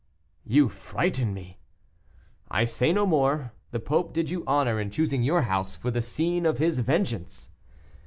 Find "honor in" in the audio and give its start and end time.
4.47-4.89